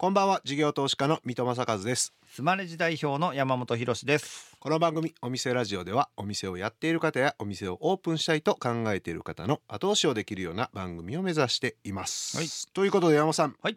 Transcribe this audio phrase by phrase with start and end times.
[0.00, 2.14] こんばんは事業投資家の三戸正和です。
[2.26, 4.56] スマレジ代表の山本博です。
[4.58, 12.46] この番組お店ラジオではお店をやっている方やお店をオープンしたいと考えている方の後押しをできるような番組を目指しています、はい。
[12.72, 13.76] ということで山本さん、はい。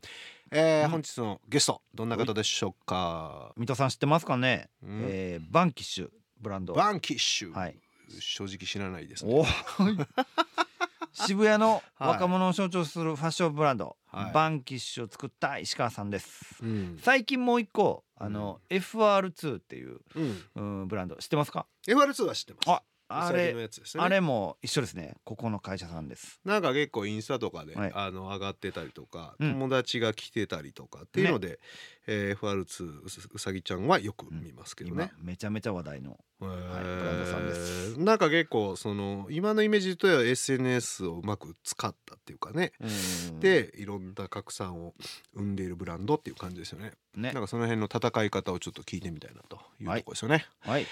[0.52, 5.02] えーうん本日のゲストどんな方でしょうか、水戸さん知ってますかね、うん。
[5.04, 6.10] えーバンキッシュ
[6.40, 6.74] ブランド。
[6.74, 7.76] バンキッシュ、はい。
[8.22, 9.34] 正直知らないですね。
[9.34, 9.46] お
[11.12, 12.10] 渋谷のはい。
[12.12, 14.32] 若者を象徴するファッションブランド、はい。
[14.34, 16.64] バンキッシュを作った石川さんです。
[16.64, 25.16] うん、最近もう一個あの、FR2 っていう、うん、うん、ブランド知ってますか？FR2 は知ってますああウサギのれやつですねあれも一緒ですね。
[25.24, 26.40] ここの会社さんです。
[26.46, 27.92] なんか結構インスタとかで、はい。
[27.94, 29.54] あの上がってたりとか、うん。
[29.54, 31.60] 友達が来てたりとかっていうので、
[32.08, 35.12] えー FR2 うさうさぎちゃんはよく見ますけどね。
[35.18, 35.26] 今。
[35.26, 36.48] めちゃめちゃ話題のへー。
[36.48, 38.00] ブランドさんです。
[38.00, 44.94] なんか結構その今のイメージとは SNS をうまく使ったっていうかね、うんでいろんな拡散を
[45.36, 46.92] 生んでいるブランドっていう感じですよね。
[47.16, 47.32] ね。
[47.32, 50.46] なんかその辺の戦い方をちょっと聞いてみたいなというところですよね。
[50.60, 50.88] はい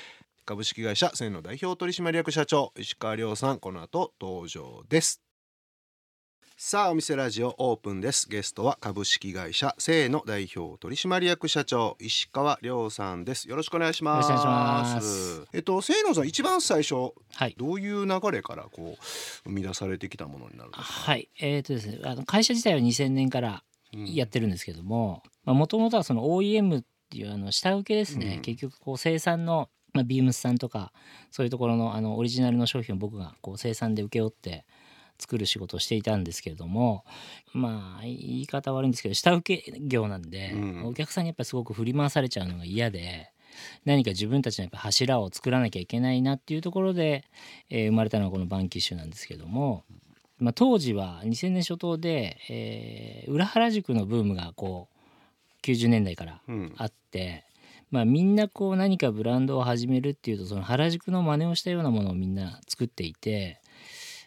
[0.46, 5.22] 株式会社千の代表取締役社長石川亮さんこの後登場です。
[6.58, 8.30] さあお店ラジオオープンです。
[8.30, 13.50] ゲストは株式会社せの代表取締役社長石川亮さんです。
[13.50, 14.30] よろしくお願いします。
[14.30, 15.48] よろしくお願いします。
[15.54, 17.56] えっとせのさん一番最初はい。
[17.58, 19.04] どういう流れからこう
[19.44, 21.30] 生み出されてきたものになるんですか、はい。
[21.40, 24.06] えっ、とですね、あの会社自体は2000年からうん。
[24.14, 28.42] やってるんですけども、もともとはその OEM っていうあの下請けですね、うん。
[28.42, 30.94] 結局こう生産の、まあ、ビームスさんとか
[31.32, 34.66] そういうところのあのオリジナルの商品を僕がこう生産で請け負って
[35.20, 37.06] 作る仕事をしていたんですけれども
[37.54, 40.86] まあ言い方悪いんですけど下請け業なんで、うん。
[40.86, 43.32] お客さんにやっぱりすごく振り回されちゃうのが嫌で
[43.86, 47.26] 何か自分たちのやっぱ柱を作らなきゃいけないなっていうところで、
[47.70, 49.84] えー生まれたのがこのバンキッシュなんですけども、
[50.40, 56.74] まあ、当時は2000年初頭で、えー裏原宿のブームがこう90年代からうん。
[56.78, 57.44] あって、
[57.92, 63.62] まあ、みんなこう何かブランドを始めるっていうとその原宿の真似をしたようなものをみんな作っていて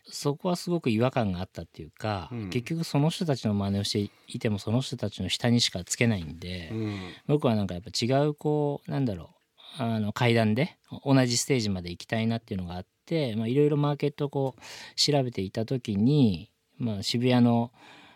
[0.07, 2.51] そこはすごく違和感があったっていうか、うん。
[2.51, 6.99] 結局その人たちの真似をしていてもその人たちの下にしかつけないんで、うん。
[7.27, 9.31] 僕はなんかやっぱ違うこうなんだろ
[9.79, 17.73] うあの階段で同じステージまで行きたいなっていうのがあってまあいろいろマーケットをこう調べていた時に、まあ、渋谷の、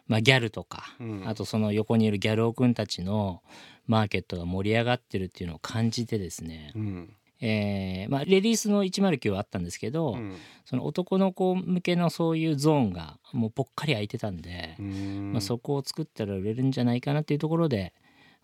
[0.08, 1.22] まあ、ギャルとか、うん。
[1.28, 3.42] あとその横にいるギャルオくんたちの
[3.86, 7.14] マーケットが盛り上がってるっていうのを感じてですね、うん。
[7.40, 10.36] えーまあ、レディースの109はあったんですけど、うん。
[10.64, 15.32] その男の子向けのそういうゾーンがもうぽっかり空いてたんで、うん。
[15.32, 17.92] まあ、そこを作ったら売れるんじゃないかなっていうところで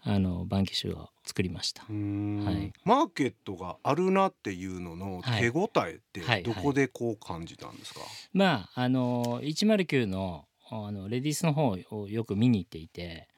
[0.06, 1.84] あのバンキッシュを作りました。
[1.88, 2.44] うん。
[2.44, 2.72] はい。
[2.84, 8.00] マーケットがあるなっていうのの手応えってはいどこでこう感じたんですか、
[8.34, 13.28] まああの109のあのレディースの方をよく見に行っていて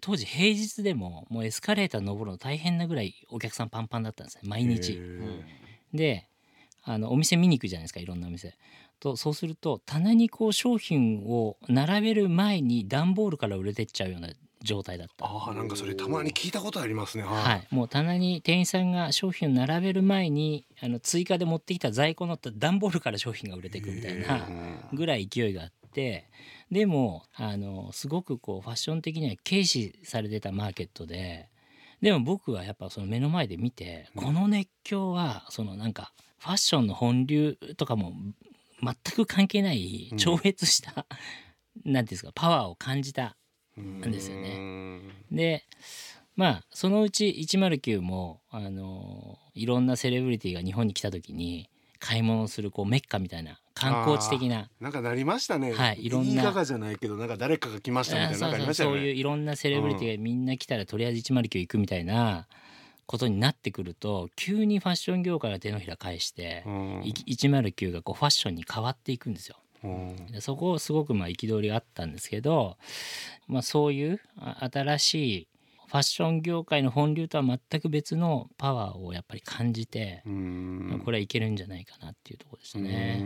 [0.00, 4.92] 当時平日でももうエスカレーター登るの大変なぐらいお客さんパンパンだったんですね毎へ日。
[4.92, 5.42] ー
[5.94, 6.28] で
[6.84, 8.56] あのお店見に行くじゃないですかいろんなお店。
[8.98, 14.30] とそうすると棚にこう商品を並べる前に段ボールから売れてっちゃうような
[14.62, 15.26] 状態だった。
[15.26, 26.28] ああなんかそれたまに聞いたことありますねはい、はい、もう棚に店員さんが商品を並べる前にあの追加で持ってきた在庫の段ボールから商品が売れていくみたいなうんぐらい勢いがあって
[26.72, 31.50] でもあのすごくこうファッション的には軽視されてたマーケットで
[32.00, 34.24] でも僕はやっぱその目の前で見てうん。
[34.24, 38.14] この熱狂はそのなんかファッションの本流とかも
[38.82, 40.18] 全く関係ないうん。
[40.18, 41.08] 超越した、なんて
[41.86, 43.36] いうんですかパワーを感じた
[43.76, 44.54] うんですよね。
[44.56, 45.12] うん。
[45.30, 45.64] で
[46.36, 51.68] まあそのうち109もあのいろんなセレブリティが日本に来た時に
[51.98, 54.68] 買い物をするこうメッカみたいな観光地的な。
[54.80, 55.72] なんかなりましたね。
[55.72, 56.42] はいいろんな。
[56.42, 62.46] 言い方じゃないけどなんか誰かが来ましたみたいななりましたよそういうねいろんなセレブリティがみんな来たらとりあえず109行くみたいな
[63.06, 67.02] ことになってくると急にファッション業界が手のひら返して、うん。
[67.04, 69.56] い109がこうファッションに変わっていくんですよ。
[69.84, 70.26] うん。
[70.30, 72.76] でそこすごくまあ憤りがあったんですけど、
[73.48, 75.48] まあ、そういうあ新しい
[75.92, 81.02] ファッション業界の本流とは全く別のパワーをやっぱり感じて、うん。
[81.04, 83.22] これはいけるんじゃないかなっていうところでしたね。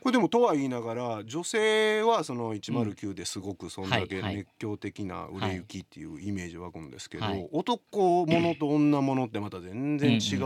[0.00, 4.36] これでもとは言いながら女性はその109ですごくそんだけはいはい。
[4.36, 7.46] 熱狂的な売れ行きっていうイメージ湧くんですけど、はい。
[7.52, 10.36] 男ものと女ものってまた全然違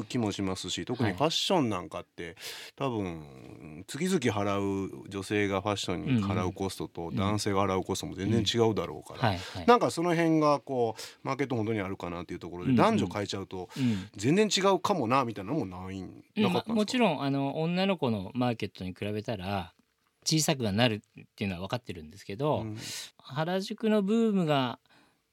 [0.00, 2.36] う気もしますし、特にはいファッションなんかって
[2.76, 9.66] 多分月々払う女性がファッションに払うコストと男性が払うコストも全然違うだろうから、はいはい。
[9.66, 14.08] なんかその辺がこうマーケット本当にあるかなっていうところで男女変えちゃうとうん。
[14.16, 16.42] 全然違うかもなみたいなのもないんうん。
[16.42, 19.72] なかったんですか、まもちろんあの女の子のマーケットに比べたら
[20.24, 22.76] 小さくはなるっていうのは分かってるんですけど、うん。
[23.18, 24.78] 原宿のブームが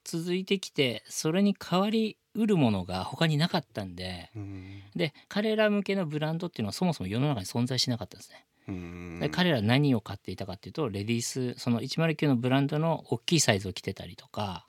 [0.04, 4.82] 続いてきてそれに代わりうるものが他になかったんでうん。
[4.96, 8.46] で彼ら向けのブランドっていうのはそもそも世の中に存在しなかったんですね。
[8.68, 9.20] うん。
[9.20, 14.66] で彼ら何を買っていたかっていうとレディースその109のブランドの大きいサイズを着てたりとか、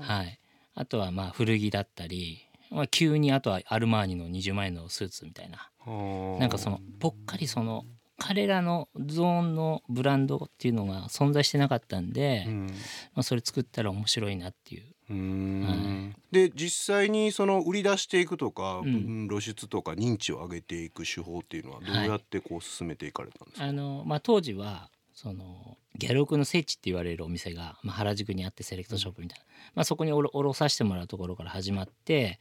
[0.00, 0.38] はい、
[0.74, 5.70] あとはまあ古着だったり、まあ、急にあとはアルマーニの20万円のスーツみたいな。
[5.78, 6.40] はあ。
[6.40, 7.84] なんかそのぽっかりその
[8.18, 12.66] 彼らのゾーンのブランドっていうのが存在してなかったんで、うん。
[12.66, 16.14] まあ、それ作ったら面白いなっていううーん。
[16.30, 19.28] で実際にその売り出していくとか、うん。
[19.28, 32.38] 露出とか認知を上げていく手法っていうのはどうやってこう進めていかれたんですか、あの、まあ、当時はそのギャルオクの聖地って言われるお店が、まあ、原宿にあってセレクトショップみたいな、まあ、そこにおろおろさせてもらうところから始まって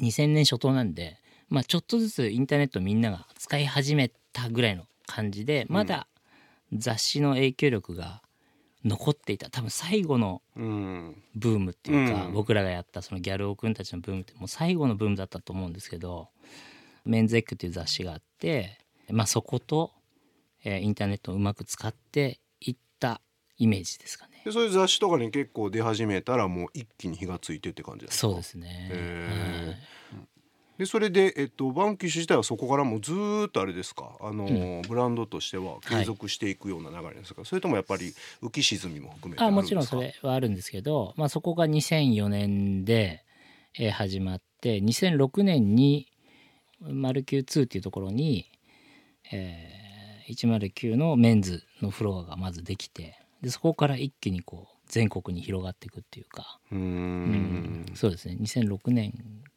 [0.00, 1.18] 2000年初頭なんで、
[1.48, 6.08] まあ、ちょっとずつインターネットみんなが使い始めたぐらいの感じでまだ
[6.72, 8.22] 雑誌の影響力が
[8.86, 9.50] 残っていた。
[9.50, 11.22] 多分最後のうん。
[11.34, 12.32] ブームっていうか、うん。
[12.32, 16.28] 僕らがやったそのギャルオくんたちのブームってもう最後のブームだったと思うんですけど
[17.04, 18.78] 「メンズエッグ」っていう雑誌があって、
[19.10, 19.92] まあ、そこと、
[20.64, 23.20] えーインターネットをうまく使っていった
[23.58, 24.42] イメージですかね。
[24.44, 28.20] でそういう雑誌とかに結構出始めたらもう一気に火がついてって感じですか？
[28.28, 30.18] そうですね、へー。
[30.18, 30.26] はい
[30.78, 34.16] でそれで、えっと、バンキッシュ自体はそこからもうずーっとあれですか？
[34.20, 34.82] あの、うん。
[34.82, 38.12] ブランドとしては継続していくような流れですか、それともやっぱり
[38.42, 43.24] 浮き沈みも含めてああもちろんそれはあるんですけど、まあ、そこが2004年で、
[43.78, 46.08] えー始まって2006年に
[46.80, 48.46] マルキュー2っていうところに、
[49.32, 49.76] えー
[50.28, 56.80] 109のメンズのフロアがまずできてでそこから一気にこう全国に広がっていくっていうか、うーん。
[56.80, 56.84] う
[57.92, 57.94] ん。
[57.94, 58.36] そうですね。
[58.40, 59.12] 2006年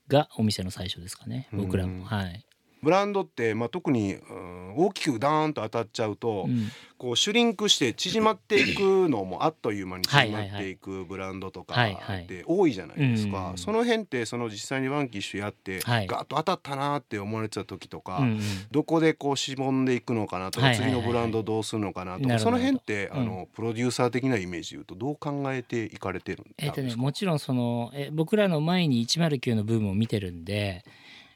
[0.10, 1.48] がお店の最初ですかね。
[1.54, 2.00] 僕らうん。
[2.00, 2.46] もはい、
[2.82, 6.70] ブランドって、まあ、特に、うん大きくダーンと当たっちゃうと、うん。
[6.98, 16.08] こうシュリンクして縮まっていくのもあっという間に縮まっていくブランドとかって多いじゃないですか、うんその辺ってその実際にワンキッシュやって、はい。
[16.08, 18.40] ガッと当たったなって思われてた時とか、うんうん
[18.72, 30.84] どこでこうしぼんでいくのかなとか、次のブランドどうするのかなとかその辺って、うんあのプロデューサー的なイメージで言うとどう考えていかれてるんですか、えっとね、もちろんそのえ僕らの前に109のブームを見てるんで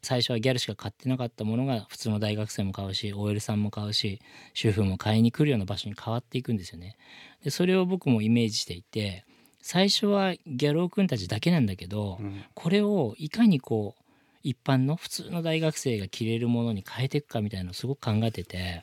[0.04, 4.20] 最初はギャルしか買ってなかったものが普通の大学生も買うし OL さんも買うし
[4.54, 6.98] 主婦も買いに来るような場所に変わっていくんですよね。
[7.44, 9.26] でそれを僕もイメージしていて
[9.62, 14.04] 最初はギャルオくんたちだけなんだけど、うんこれをいかにこう
[14.44, 18.82] 一般の普通の大学生が着れるものに変えていくかみたいなのをすごく考えてて。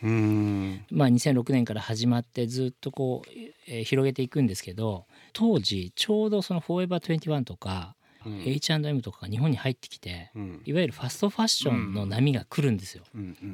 [0.90, 3.30] まあ、2006年から始まってずっとこう、
[3.68, 7.94] えー広げていくんですけど当時ちょうどその「フォーエバー21」とか、
[8.24, 8.42] うん。
[8.46, 10.62] H&M とかが日本に入ってきてうん。
[10.64, 13.04] いわゆるファストファッションの波が来るんですよ。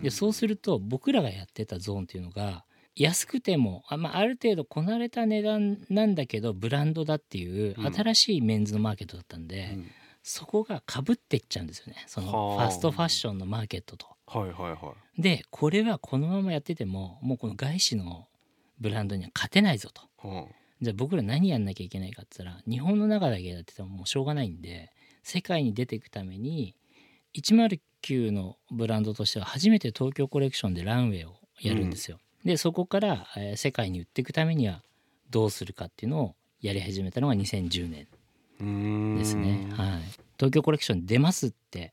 [0.02, 2.64] でそうすると僕らがやってたゾーンっていうのが
[2.94, 7.92] 安くてもあ,、まあ、ある程度こなれた値段なんだけどブランドだっていううん。
[7.94, 9.90] 新しいメンズのマーケットだったんで、うん。
[10.22, 12.04] そこがかぶっていっちゃうんですよね。
[12.06, 12.69] そのフはあ。
[12.69, 14.06] ァストファッションのマーケットと。
[14.26, 15.22] はいはいはい。
[15.22, 18.26] でこれはこのままやっててももうこの外資の
[18.80, 20.02] ブランドには勝てないぞと。
[20.28, 20.46] は
[20.82, 24.90] じゃあ僕ら何やんなきゃいけないかって言ったら日本の中だけやっててももうしょうがないんで
[25.23, 26.75] 世界に出ていくために
[27.34, 32.19] 109のブランドとしては初めて東京コレクションでランウェイをやるんですよ。
[32.44, 34.82] でそこから、えー世界に売っていくためには
[35.31, 39.69] どうするかっていうのをやり始めたのが2010年ですね。
[39.72, 40.02] はい、
[40.38, 41.93] 東京コレクション出ますって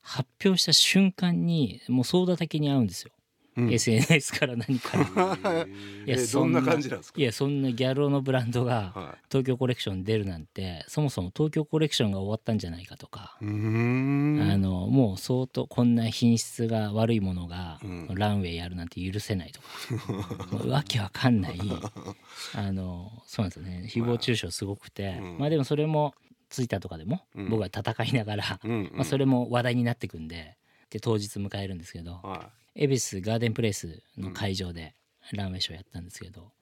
[0.00, 3.12] 発表した瞬間にもう総立的に合うんですよ。
[3.56, 3.72] うん。
[3.72, 5.04] SNS から何から。
[6.06, 7.20] いやえそどんな感じなんですか？
[7.20, 18.08] いやそんなギャルのブランドがは東京コレクション出るなんてそもそも東京コレクションが終わったんじゃないかとか、あのもう相当こんな品質が悪いものがうん。
[18.14, 21.58] ランウェイやるなんて許せないとか、 わけわかんない。
[22.54, 23.84] あのそうなんですよね。
[23.88, 25.38] 誹謗中傷すごくて、うん。
[25.38, 26.14] まあでもそれも
[26.48, 27.48] ツイッターとかでもうん。
[27.50, 28.60] 僕は戦いながら、
[28.92, 30.56] まあ、それも話題になってくんで
[30.90, 34.94] で当日迎えるんですけど、は恵比寿ガーデンプレイスの会場で
[35.32, 36.52] ランウェイショーやったんですけど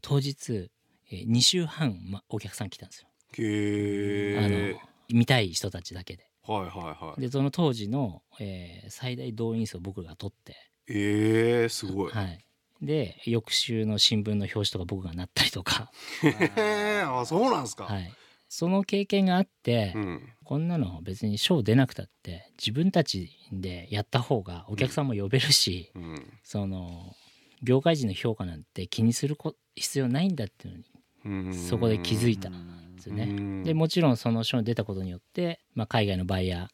[0.00, 0.70] 当日、
[1.10, 3.08] えー2週半、ま、お客さん来たんですよ、
[3.38, 6.28] いへあえの見たい人たちだけで。
[6.46, 7.20] はいはいはい。
[7.20, 10.56] でその当時の、えー最大動員数を僕が取って、
[10.88, 12.12] えー、すごい。
[12.12, 12.44] はい、
[12.82, 15.90] で翌週の新聞の表紙とか僕がなったりとか、
[16.22, 18.12] へえあそうなんですか、はい、
[18.48, 20.32] その経験があって、うん。
[20.44, 26.32] こんなの別にショー出なくたって自分たちでやった方がお客さんも呼べるし、うん。
[26.42, 27.14] その
[27.62, 31.54] 業界人の評価なんて気にするこ必要ないんだっていうのにうん。
[31.54, 33.24] そこで気づいたんですよね。
[33.24, 33.62] うん。
[33.64, 36.68] でもちろんその賞に出たことによって、まあ、海外のバイヤー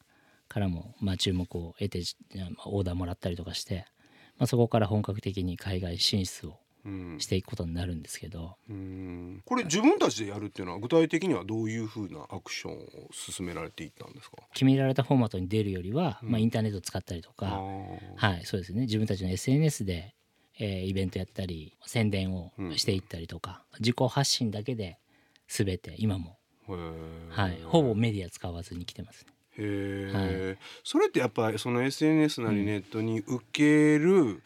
[0.53, 2.03] からもまあ注目を得て
[2.37, 3.87] まあオーダーもらったりとかして、
[4.39, 6.57] まあ、そこから本格的に海外進出をうん
[7.19, 8.57] していくことになるんですけど。
[8.69, 9.43] うん。
[9.45, 12.79] これ自分たちでやるっていうのは具体的にはどういうふうなアクションを
[13.13, 14.37] 進められていったんですか？
[14.53, 16.31] 決められたフォーマットに出るよりは、うん。
[16.31, 17.61] まあ、インターネットを使ったりとか、
[18.17, 18.83] はいそうですね。
[18.83, 20.15] 自分たちの SNS で、
[20.59, 24.99] えーイベントやったり宣伝をしていったりとか、自己発信だけで
[25.49, 26.39] 全て今も、
[27.31, 29.33] はい、ほぼメディア使わずに来てますね。
[29.57, 34.43] へえ、それってやっぱりその SNS なりネットに受ける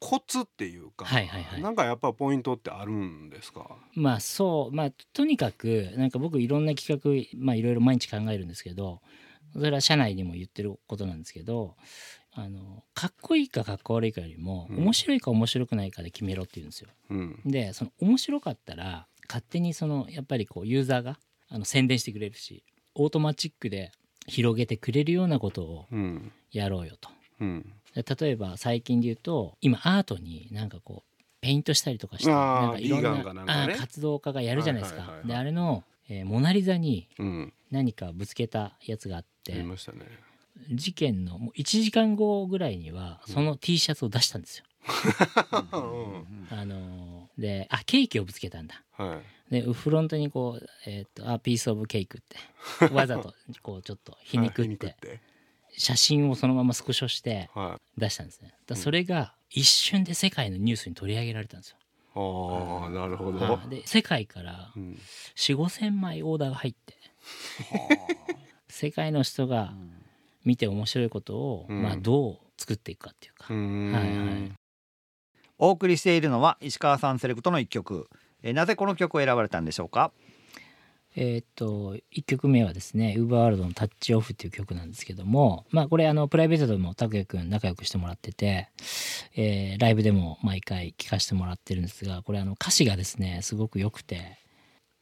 [0.00, 1.62] コツっていうか、はいはいはい。
[1.62, 9.00] なんかやっぱポイントってあるんですか、まあそうまあとにかくなんか僕いろんな企画まあいろいろ毎日考えるんですけど
[9.52, 11.76] それは社内にも言ってることなんですけど
[12.32, 14.78] あのかっこいいかかっこ悪いかよりも、うん。
[14.78, 16.88] 面白いか面白くないかで決めろって言うんですよ。
[17.10, 17.40] うん。
[17.44, 22.64] でその面白かったら勝手にそのやっぱりこうユーザーがあの宣伝してくれるし
[22.94, 23.92] オートマチックで
[24.26, 26.32] 広げてくれるようなことをうん。
[26.52, 27.10] やろうよと。
[27.40, 27.62] うん。
[27.62, 33.74] で例えば最近で言うと今アートになんかこうペイントしたりとかしてなんかいろんななね。
[33.76, 35.00] 活動家がやるじゃないですか。
[35.00, 35.28] はいはいはいはい。
[35.28, 37.52] であれの、えーモナ・リザにうん。
[37.70, 40.00] 何かぶつけたやつがあってましたね。
[40.72, 44.64] 事件のもう1時間後ぐらいにはその T シャツを出したんですよ。
[45.72, 46.48] うん。
[46.50, 48.82] あのーであケーキをぶつけたんだ。
[48.92, 49.20] は
[49.50, 49.52] い。
[49.52, 54.76] でフロントにこう「えー、とあピース・オブ・ケイク」ってわざとこうちょっと皮肉あって。
[55.00, 55.20] て
[55.76, 58.54] 写真をそのままスクショしては出したんですね。
[58.74, 61.76] それが一瞬で世界のニュースに取り上げられたんですよ。
[61.76, 61.80] い
[62.12, 64.98] ああなるほど、はいで世界からうん。
[65.36, 66.94] 4 5千枚オーダーが入って
[68.68, 69.74] 世界の人が
[70.44, 71.82] 見て面白いことを、うん。
[71.82, 74.52] まあ、どう作っていくかっていうか、はいはい。
[75.58, 78.08] お送りしているのは石川さんセレクトの一曲。
[78.42, 80.12] えーなぜこの曲を選ばれたんでしょうか？
[81.16, 88.68] えーっと1曲目はですね UberWorld の「タッチオフ」っていう曲なんですけどもまあこれあのプライベートでも拓也くん仲良くしてもらってて、
[89.34, 94.38] えーライブでも毎回聴かせてもらってるんですがこれあの歌詞がですねすごく良くて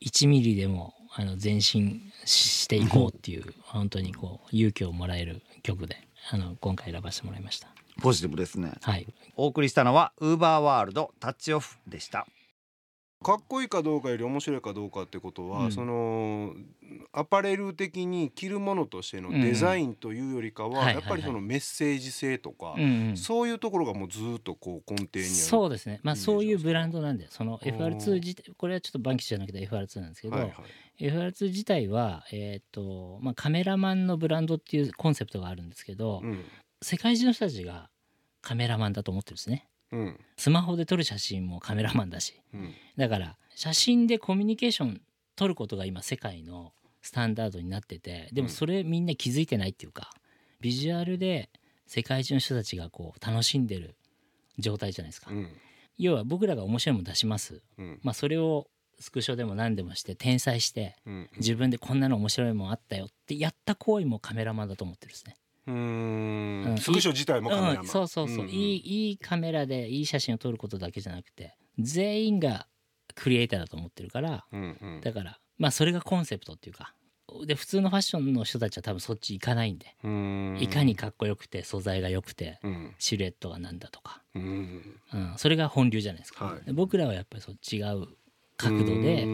[0.05, 5.97] 1ミリでもあの前進していこうっていう本当にこう勇気をもらえる曲で
[6.31, 7.69] あの今回選ばせてもらいました。
[8.01, 8.73] ポジティブですね。
[8.83, 12.27] はい、お送りしたのはウーバーワールドタッチオフでした
[13.23, 15.73] かっこいいかどうかより面白いかどうかってことは、うん。
[15.73, 16.55] その
[17.13, 23.17] アパレル的に着るものとしてのデザインというよりかは、やっぱりそのメッセージ性とか、うんうん。
[23.17, 25.29] そういうところがもうずっとこう根底にある。
[25.29, 25.99] そうですね。
[26.05, 27.77] まあイメージそういうブランドなんでそのあー。
[27.77, 30.49] FR2 自体これはちょっとバンキシじゃなくて FR2 なんですけど、はいは
[31.01, 31.05] い。
[31.05, 36.45] FR2 自体は、えーとまあ、カメラマンのブランドっていうコンセプトがあるんですけど、うん。
[36.83, 37.91] 世界中の人たちが
[38.43, 40.21] カメラマンだと思ってるんですねうん。
[40.37, 42.41] スマホで撮る写真もカメラマンだし。
[42.55, 42.75] うん。
[42.97, 45.01] だから写真でコミュニケーション
[45.37, 50.11] 撮ることが今世界のスタンダードになっててでもそれみんな気づいてないっていうか
[50.61, 51.49] ビジュアルで
[51.87, 53.97] 世界中の人たちがこう楽しんでる
[54.59, 55.49] 状態じゃないですか、うん。
[55.97, 58.01] 要は僕らが面白いもの出します、うん。
[58.03, 58.67] まあ、それを
[59.01, 61.31] スクショでも何でもして転載してうん。
[61.37, 65.37] 自分でこんなの面白いもんあったよってやった行為もカメラマンだと思ってるんですね。
[65.69, 66.75] うん。
[66.75, 66.79] ん。
[66.79, 68.51] スクショ自体もカメラマン、うん、そうそうそう、んん。
[68.51, 72.67] いいいいカメラでいい写真を撮ることだけじゃなくて全員が
[73.15, 75.01] クリエイターだと思ってるからうんうん。
[75.03, 76.95] だからまあそれがコンセプトっていうか
[77.47, 79.87] で普通のファッションの人たちは多分そっち行かないんで。
[80.65, 82.95] いかにかっこよくて素材が良くてうん。
[82.99, 84.99] シルエットがなんだとか、うん。
[85.13, 86.65] うん、それが本流じゃないですか、はい。
[86.65, 88.07] で僕らはやっぱりそう違う
[88.57, 89.27] 角度で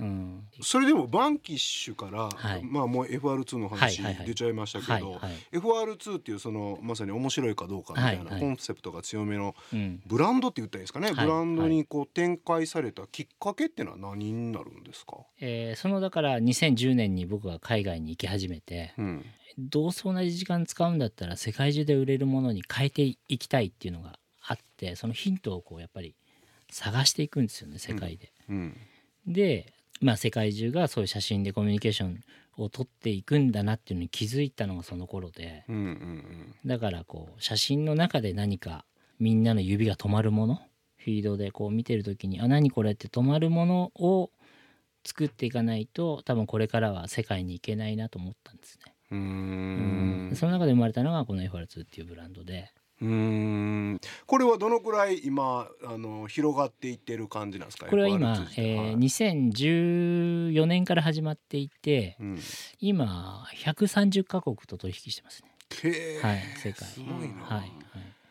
[0.00, 0.08] うーん。
[0.08, 2.62] うんそれでもバンキッシュから、はい。
[2.62, 4.26] まあもう FR2 の話はいはいはい。
[4.26, 5.58] 出ちゃいましたけど、はいはい。
[5.58, 8.40] FR2 っていうそのまさに面白いかどうかみたいなはいはい。
[8.40, 10.02] コンセプトが強めのうん。
[10.06, 11.26] ブランドって言ったらいいですかね、はい。
[11.26, 19.24] ブランドにこう展開されたきっかけっていうのは何になるんですか、えーそのだから2010年に僕が海外に行き始めてうん。
[19.58, 26.14] どうせ同じ時間使うんだったら世界中で売れるものに変えていきたいっていうのがあってそのヒントをこうやっぱり
[26.70, 28.32] 探していくんですよね世界で。
[28.48, 28.76] うん。
[29.26, 32.24] で、まあ、世界中がそういう写真でコミュニケーション
[32.56, 35.64] を取っていくんだなっていうのに気づいたのがその頃で。
[35.68, 38.84] うんうんだからこう写真の中で何か
[39.18, 40.56] みんなの指が止まるもの
[40.96, 44.30] フィードでこう見てる時にあ何これって止まるものを
[45.04, 48.94] 作っていかないと多分これからは世界に行けないなと思ったんですね。
[49.10, 50.32] うん。
[50.34, 54.00] その中で生まれたのがこの FR2 っていうブランドでうーん。
[54.26, 57.86] これはどのくらい今あの広がっていってる感じなんですか？
[57.86, 58.94] これは今 FR2 自、体えーはい。
[58.96, 62.38] 2014年から始まっていてうん
[62.80, 65.50] 今130カ国と取引してますね。
[66.22, 66.88] はい世界。
[66.88, 67.70] すごいな、はいはい。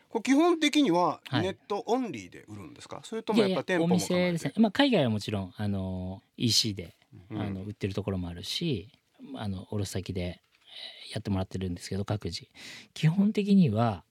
[0.08, 1.42] これ基本的にははい。
[1.42, 6.96] ネットオンリーで売るんですか、それといやいやもやっぱ店舗おも構えて店ですね、まあ、海外はもちろんあの EC で、
[7.30, 7.40] うん。
[7.40, 8.88] あの売ってるところもあるし
[9.36, 12.46] あの卸先でえーやってもらってるんですけど各自。
[12.94, 14.04] 基本的には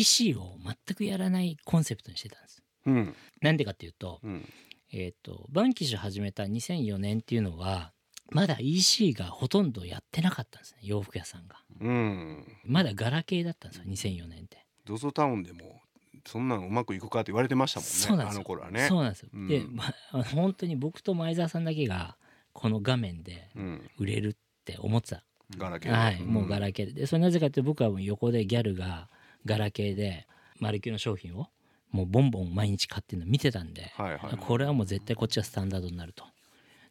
[0.00, 2.62] EC を全くやらないコンセプトにしてたんです。
[2.86, 3.14] うん。
[3.40, 4.48] なんでかっていうと,、うん。
[4.92, 7.92] えー、とバンキッシュ始めた2004年っていうのは
[8.30, 11.56] まだ EC がほとんどやってなかったんですね洋服屋さんが。
[11.80, 12.44] うん。
[12.64, 14.66] まだガラケーだったんですよ2004年って。
[14.86, 15.82] ZOZO タウンでも
[16.26, 18.38] そんなんうまくいくかって言われてましたもんねあそうなんですよ。
[18.40, 18.86] の頃はね。
[18.88, 19.48] そうなんですよ、うん。
[19.48, 22.16] で、まあの本当に僕と前澤さんだけが
[22.52, 23.90] この画面でうん。
[23.98, 24.34] 売れるっ
[24.64, 25.24] て思ってた、
[25.58, 26.92] ガラケーではい、もうガケラケーで。
[26.92, 29.08] でそれなぜかって僕はもう横でギャルが
[29.44, 30.26] ガラケーで
[30.58, 31.48] マルキューの商品を
[31.90, 36.24] もうボンボン毎日買ってるの見てたんで、はいはいこれはもう絶対こっちはスタンダードになると。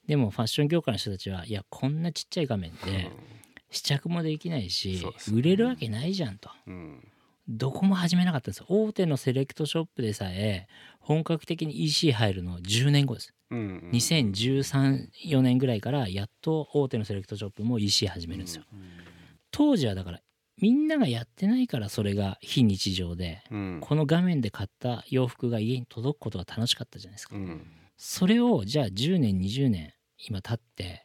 [0.07, 3.11] でもファッション業界の人たちはいやこんなちっちゃい画面で
[3.69, 5.39] 試着もできないし、そうですね。
[5.39, 6.49] 売れるわけないじゃんと。
[6.67, 7.07] うん。
[7.47, 8.65] どこも始めなかったんですよ。
[8.69, 10.67] 大手のセレクトショップでさえ
[10.99, 13.33] 本格的に EC 入るの10年後です。
[13.49, 18.63] うんうん201314年ぐらいからやっと大手のセレクトショップも EC 始めるんですよ。
[19.51, 20.21] 当時はだから
[20.61, 23.77] みんながやってないからそれが非日常でうん。
[23.81, 27.35] この画面で買った洋服が家に届くことが楽しかったじゃないですか。
[27.35, 27.65] うん。
[27.97, 31.03] それをじゃあ10年20年今経って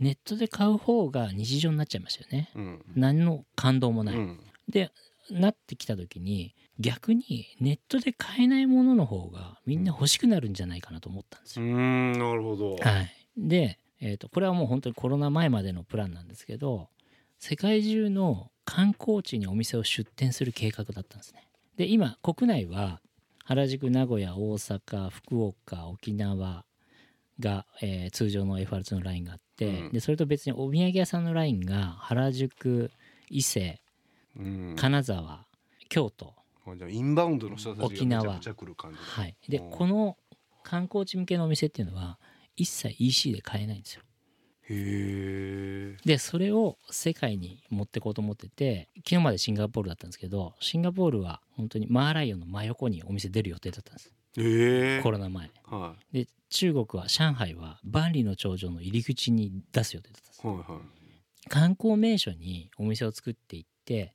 [0.00, 2.50] ネットで買う方が日常になっちゃいましたよね。
[2.54, 2.84] うん。
[2.94, 4.40] 何の感動もない、うん。
[4.68, 4.90] で
[5.30, 11.66] なってきた時に逆にネットで買えないものの方がみんな欲しくなるんじゃないかなと思ったんですよ。
[11.66, 12.12] うん。
[12.12, 12.76] なるほど。
[12.76, 16.88] はい、で、えー、とこれはもう本当にコロナ前までのプランなんですけど
[17.38, 21.48] 世界中の観光地にお店を出店する計画だったんですね。
[21.76, 23.00] で今国内は
[23.44, 26.64] 原宿名古屋大阪福岡沖縄
[27.38, 29.92] が、えー通常の FR2 のラインがあって、うん。
[29.92, 32.90] でそれと別にお土産屋さんのラインが原宿
[33.28, 33.80] 伊勢
[34.36, 34.76] うん。
[34.76, 35.46] 金沢
[35.88, 36.34] 京都
[36.88, 39.04] インバウンドの人たちがめち沖縄ゃくちゃ来る感じだ。
[39.04, 39.36] はい。
[39.48, 39.70] でうん。
[39.70, 40.16] この
[40.64, 42.18] 観光地向けのお店っていうのは
[42.56, 44.02] 一切 EC で買えないんですよ
[44.68, 54.12] でそれを世界に持ってこうと思ってて昨日までシンガポールだったんですけどシンガポールは本当にマーライオンの真横にお店出る予定だったんです。
[55.02, 55.50] コロナ前。
[55.64, 60.40] はで中国は上海は万里の長城の入り口に出す予定だったんです。
[60.44, 61.48] いはいはい。
[61.48, 64.14] 観光名所にお店を作っていって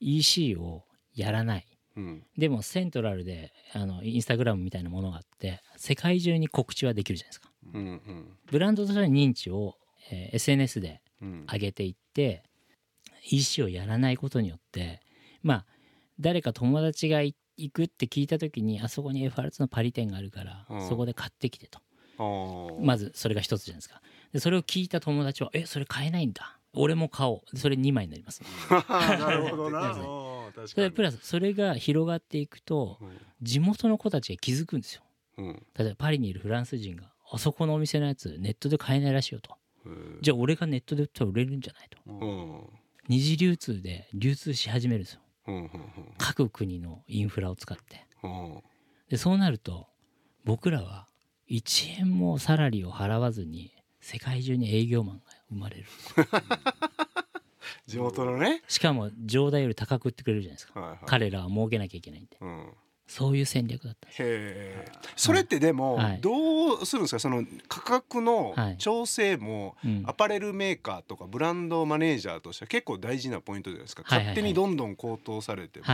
[0.00, 1.66] EC をやらない。
[1.96, 2.22] うん。
[2.36, 8.38] でもセントラルであのインスタグラムみたいなものがあって世界中に告知はできるじゃないですかうんうん。
[8.46, 9.76] ブランドとしての認知を、
[10.10, 11.46] えー SNS でうん。
[11.52, 12.42] 上げていって
[13.30, 15.00] EC をやらないことによって
[15.42, 15.66] まあ
[16.18, 20.88] 誰か友達がい行くって聞いた時にあそこに FR2 のパリ店があるから、うん。
[20.88, 21.80] そこで買ってきてと。
[22.80, 24.00] まずそれが一つじゃないですか。
[24.32, 26.58] でそれを聞いた友達は「えそれ買えないんだ。
[26.74, 28.42] 俺も買おう」でそれ2枚になります。
[28.88, 29.94] なるほどな。
[30.94, 32.98] プラスそれが広がっていくと
[33.40, 35.02] 地元の子たちが気づくんですよ。
[35.38, 35.66] うんうん。
[35.76, 39.56] 例えばパリにいるフランス人があそこのお店のやつネットで買えないらしいよと。
[40.20, 41.98] じゃあ俺がネットで売ったら売れるんじゃないと。
[42.06, 42.62] うん。
[43.08, 45.20] 二次流通で流通し始めるんですよ。
[46.18, 48.06] 各国のインフラを使って。
[49.08, 49.88] でそうなると
[50.44, 51.08] 僕らは
[51.50, 55.86] 1円もサラリーを払わずに世界中に営業マンが生まれる。
[57.86, 58.62] 地元のね。
[58.68, 60.78] しかも上代より高く売ってくれるじゃないですか。
[60.78, 60.98] はいはい。
[61.06, 62.36] 彼らは儲けなきゃいけないんで。
[62.40, 62.74] うん
[63.12, 64.08] そういう戦略だった。
[64.08, 64.84] へえ
[65.16, 66.20] それってでもはい。
[66.20, 67.18] どうするんですか？
[67.18, 68.78] その価格のはい。
[68.78, 70.02] 調整もうん。
[70.06, 74.02] アパレルメーカーとかブランドマネージャーとしては結構大事なポイントじゃないですか。
[74.08, 75.86] 勝手にどんどん高騰されても。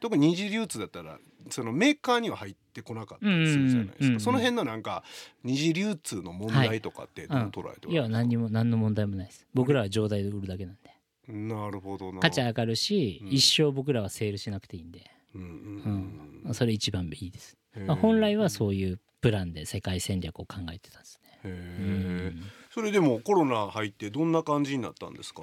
[0.00, 1.18] 特に二次流通だったら
[1.50, 4.20] そのメーカーには入ってこなかったりするじゃないですか。
[4.20, 5.04] その辺のなんか
[5.44, 7.94] 二次流通の問題とかってどう捉えてい。
[7.94, 9.46] や何にも何の問題もないです。
[9.54, 10.92] 僕らは上代で売るだけなんで。
[11.28, 12.20] なるほどな。
[12.20, 13.28] 価値上がるし、うん。
[13.32, 22.42] 一生僕らはセールしなくていいんで、うんそれ一番いいです、まあ本来はそういうプランで世界戦略を考えてたんですね、へうえん。
[22.70, 25.42] それでもコロナ入ってどんな感じになったんですか？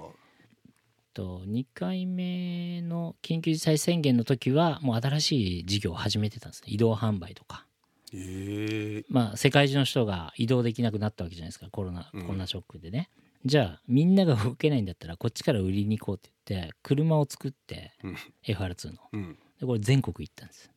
[1.13, 6.67] と2回目の緊急事態宣言の時はもう新しい事業を始めてたんですね。
[6.71, 7.65] 移動販売とか。
[8.13, 11.67] ええまあ世界中の人が移動できなくなったわけじゃないですか。
[11.71, 12.21] コロナうん。
[12.25, 13.09] コロナショックでね、
[13.45, 18.17] じゃあみんなが動けないんだったらこっちから売りに行こうって言って車を作ってうん。
[18.45, 18.93] FR2 の。
[19.13, 20.71] うんでこれ全国行ったんです。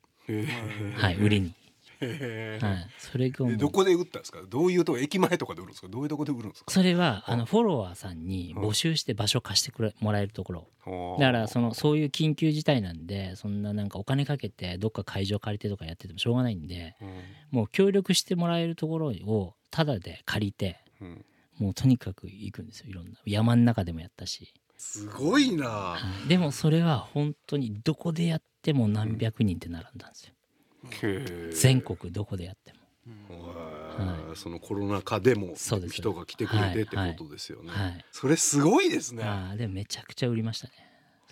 [0.97, 1.55] はい売りに、
[2.01, 2.61] はい、
[2.99, 4.40] それがどこで売ったんですか？
[4.49, 5.88] どういうとこ駅前とかで売るんですか？
[5.88, 6.71] どういうとこで売るんですか？
[6.71, 7.37] それはあ。
[7.37, 10.68] のフォロワーさんに募集して場所貸してくれもらえるところ。
[10.85, 17.16] はあだからそのそういう緊急事態なんでそんななんかお金かけてどっか会場借りてとかやっててもしょうがないんでうん。
[17.51, 21.25] もう協力してもらえるところをタダで借りてうん。
[21.59, 22.87] もうとにかく行くんですよ。
[22.88, 23.12] いろんな。
[23.27, 25.68] 山の中でもやったし、すごいな。
[25.68, 26.29] はい。
[26.29, 30.35] でもそれは本当にどこでやっても何百人って並んだんですよ。
[31.53, 32.79] 全国どこでやっても。
[33.07, 35.94] へえそのコロナ禍でもそうです。
[35.94, 37.70] 人が来てくれてってことですよね。
[37.70, 38.05] はい。
[38.12, 39.25] それすごいですね。
[39.25, 40.75] ああでもめちゃくちゃ売りましたね。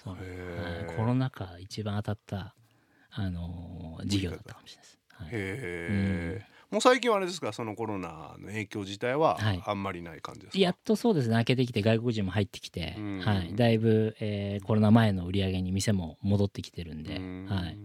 [0.03, 0.15] そう。
[0.15, 0.97] へえはい。
[0.97, 2.55] コロナ禍一番当たった、
[3.11, 5.29] あのー事業だったかもしれないです、はい。
[5.29, 9.63] へえ、もう最近はあれですかそのコロナの影響自体ははい。
[9.65, 11.35] あんまりない感じですか、やっとそうですね。
[11.35, 13.21] 開けてきて外国人も入ってきて、うん。
[13.21, 17.47] はい、だいぶ、えーコロナ前の売り上げに店も戻ってきてるんで、うん。
[17.49, 17.79] はい、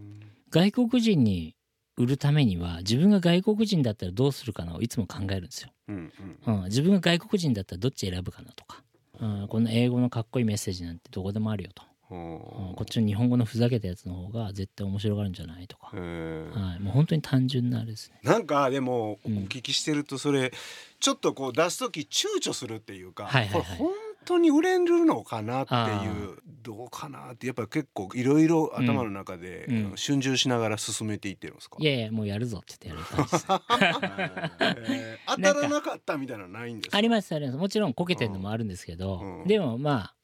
[0.52, 1.56] 外国人に
[1.98, 5.70] 売るためには自分が外国人だったらどうするかなをいつも考えるんですよ。
[5.88, 6.12] うん
[6.46, 6.56] うん。
[6.58, 8.84] うん、自分が外国人だったらどっち選ぶかなとか、
[9.20, 18.20] うん、こんな英語のかっこいいメッセージなんてどこでもあるよと、こっちの日本語のふざけたやつの方が絶対面白がるんじゃないとか、はい、もう本当に単純なあれですね。
[18.24, 19.34] なんかでもおうん。
[19.46, 20.52] 聞きしてるとそれ
[21.00, 23.78] ちょっとこう出す時躊躇するっていうか、はいはいはい。
[23.78, 23.94] これ本
[24.26, 29.76] 当に売れるのかなってあいうどうかなってやっぱ結構いろいろ頭の中で、うん。
[29.76, 33.46] うん春秋しながら進めていってるんですか、いやいやもうやるぞって言ってやる感じです。
[34.92, 35.36] えー。
[35.36, 36.98] 当たらなかったみたいなのないんですか？
[36.98, 37.58] ありますあります。
[37.58, 39.48] もちろんこけてるのもあるんですけど、うん。
[39.48, 40.16] でもまあ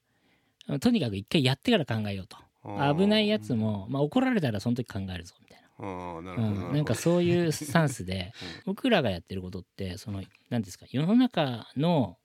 [0.79, 2.37] とにかく一回やってから考えようと。
[2.63, 5.61] 危ないやつも、まあ、怒られたらその時考えるぞみたいな。
[5.61, 8.33] るな、ほどうん、なんかそういうスタンスで
[8.65, 12.17] 僕らがやってることってその何ですか世の中の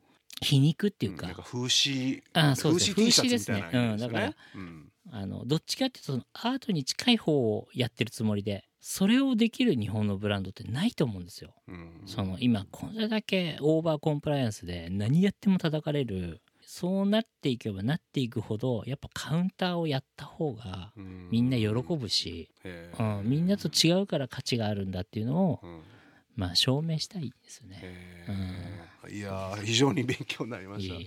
[0.43, 3.65] 皮肉っていうか、なんか風刺あそうです風刺ですね。
[3.73, 4.93] うんだからうん。
[5.13, 11.55] あのどっちかっていうとそのアートに近い方をやってるつもりでそれをできる日本のブランドってないと思うんですよ。
[11.69, 12.03] うん。
[12.07, 16.43] その今これだけオーバーコンプライアンスで何やっても叩かれる
[16.79, 25.81] そうなっていけばなっていくほどやっぱカウンターをやった方がうんみんな喜ぶし、へうーん、みんなと違うから価値があるんだっていうのを、うん。
[26.37, 27.81] まあ、証明したいですよね。
[27.83, 30.95] へーいやー非常に勉強になりました。
[30.95, 31.07] い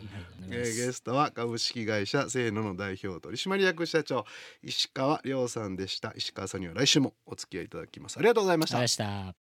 [0.50, 4.26] えーゲストは株式会社せーのの代表取締役社長
[4.64, 6.14] 石川亮さんでした。
[6.16, 8.18] 石川さんには来週もお付き合いいただきます。
[8.18, 9.49] ありがとうございました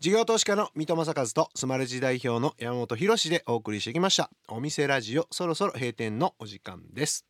[0.00, 4.30] 事業投資家の三戸正和とスマレジ代表の山本博史でお送りしてきました。
[4.48, 7.26] お店ラジオそろそろ閉店のお時間です。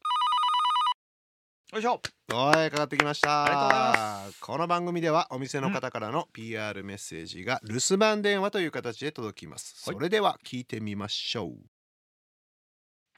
[1.72, 2.00] よいしょ。
[2.32, 3.44] はいかかってきました。
[3.44, 4.40] ありがとうございます。
[4.40, 9.96] この番組ではお店の方からの PR メッセージが留守番電話という形で届きます、はい。
[9.96, 11.54] それでは聞いてみましょう。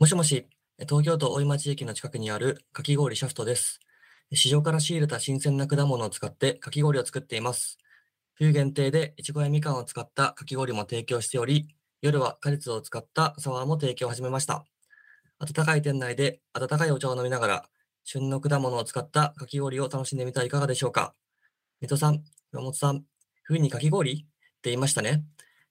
[0.01, 0.47] もしもし、
[0.89, 3.81] 東京都大井町駅の近くにあるかき氷シャフトです。
[4.33, 7.77] 市場から仕入れた新鮮な果物を使ってかき氷を作っています。
[8.39, 11.69] 冬限定でいちごやみかんを使ったかき氷も提供しており、
[12.01, 14.65] 夜は果実を使ったサワーも提供を始めました。
[15.39, 17.69] 暖かい店内で温かいお茶を飲みながら、
[18.05, 21.15] 旬の果物を使ったかき氷を楽しんでみてはいかがでしょうか。
[21.81, 23.05] 水戸さん、山本さん、
[23.43, 24.13] 冬にかき氷？
[24.13, 24.27] って
[24.65, 25.25] 言いましたね。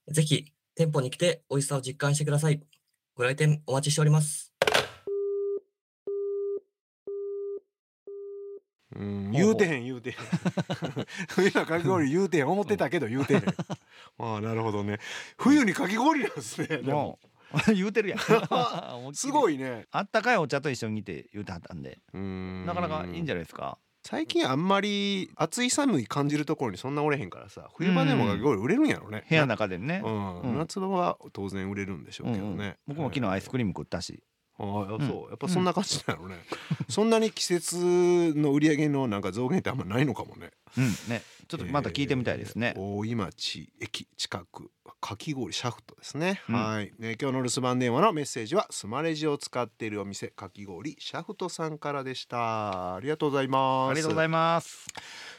[0.08, 2.62] ぜひ、店舗に来て美味しさを実感してください。
[3.14, 4.51] ご来店お待ちしております。
[9.32, 10.16] 言うてへん言うてへん。
[11.28, 12.48] 冬のかき氷言うてへん。
[12.48, 13.42] 思ってたけど言うてへん。
[14.18, 14.98] ああなるほどね。
[15.38, 17.18] 冬にかき氷なんですねでも。
[17.74, 18.18] 言うてるやん。
[19.14, 19.86] すごいいね。
[19.90, 21.98] あったかいお茶と一緒にいて言うてはったんで。
[22.14, 22.20] な
[22.66, 23.78] なかなかいいんじゃゃないですか？
[24.04, 29.24] 最近あんまり暑い寒い感じるところにそんなおれへんからさ冬場でもかき氷売れるんやろね。
[29.28, 30.02] 部屋の中でね。
[30.04, 30.40] うん。
[30.40, 30.58] うん。
[30.58, 32.58] 夏場は当然売れるんでしょうけどうんうん。
[32.58, 34.24] ね僕も昨日アイスクリーム食ったし
[34.62, 35.28] ああそう。
[35.30, 35.64] やっぱそん。
[35.64, 36.36] な感じなのね。
[36.88, 40.52] そんなに季節の売り上げのなんか増減ってあんまないのかもね。
[40.78, 40.84] うん。
[41.08, 41.22] ね。
[41.48, 42.74] ちょっとまた聞いてみたいですね。
[42.76, 44.70] えー大井町駅近く
[45.00, 46.54] かき氷シャフトですね、うん。
[46.54, 52.94] はい、ね、今日の留守番電話のメッセージはスマレジを使っているお店かき氷シャフトさんからでした。
[52.94, 53.90] ありがとうございます。
[53.90, 54.86] ありがとうございます。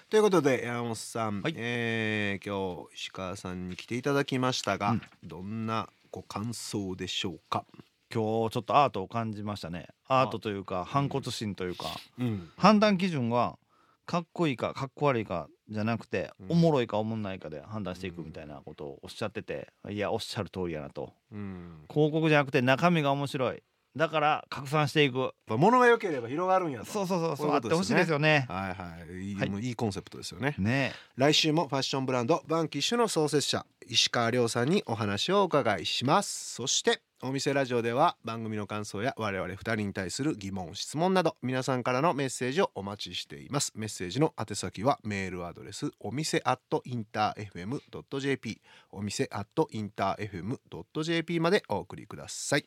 [0.09, 1.53] ということで山本さん、はい。
[1.55, 5.01] えー今日石川さんに来ていただきましたが、うん。
[5.23, 7.65] どんなご感想でしょうか？
[8.13, 9.88] 今日ちょっとアートを感じましたね。
[10.08, 11.86] アートというか反骨心というか。
[12.19, 12.49] うん。
[12.58, 13.58] 判断基準は
[14.06, 16.52] かっこいいかかっこ悪いかじゃなくて、うん。
[16.52, 21.12] おもろいかおもんないかで判断していくみたいなことをおっしゃってていやおっしゃる通りやなと。
[21.32, 21.86] うん。
[21.91, 23.63] 広告じゃなくて中身が面白い。
[23.95, 25.34] だから拡散していく。
[25.47, 26.86] 物が良ければ広がるんやと。
[26.86, 28.45] そうそうそうこそううあってほしいですよね。
[28.49, 29.23] はいはい。
[29.23, 29.65] いい,、はい。
[29.65, 30.56] いいコンセプトですよね。
[30.58, 30.93] ね。
[31.15, 36.56] 来週もファッションブランドバンキッシュの創設者石川亮さんにお話をお伺いします。
[36.56, 43.71] そしてお店ラジオでは番組の感想や我々2人に対する疑問質問など皆さんからのメッセージをお待ちしています。
[43.75, 48.59] メッセージの宛先はメールアドレスお店アットインター FM.jp
[48.91, 52.65] お店アットインター FM.jp までお送りください。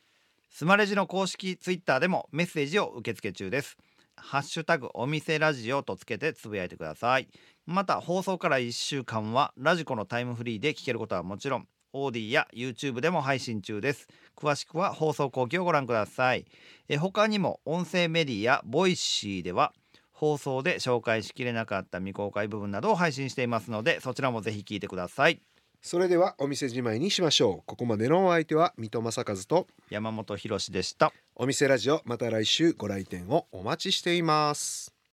[0.49, 3.77] スマレジの公式ツイッターでもメッセージを受け付け中です。
[4.15, 7.27] ハッシュタグお店ラジオとつけてつぶやいてください。
[7.67, 11.67] また放送から1週間はラジコのタイムフリーで聞けることはもちろん
[12.03, 14.07] AuDee や YouTube でも配信中です。
[14.35, 16.45] 詳しくは放送後記をご覧ください。
[16.89, 19.73] え他にも音声メディア Voicy では
[20.11, 25.41] 放送で紹介しきれなかった未公開部分などを配信していますのでそちらもぜひ聞いてください。
[25.81, 27.63] それではお店じまいにしましょう。
[27.65, 31.13] ここまでのお相手は水戸正和と山本博史でした。
[31.35, 34.96] お店ラジオまた来週ご来店をお待ちしています